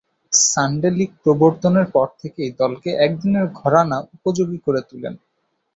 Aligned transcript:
Sunday 0.33 0.89
league 0.91 1.11
প্রবর্তনের 1.23 1.87
পর 1.91 2.07
থেকেই 2.21 2.51
দলকে 2.59 2.89
একদিনের 3.05 3.45
ঘরানা 3.59 3.97
উপযোগী 4.15 4.59
করে 4.65 4.81
তুলেন। 4.89 5.13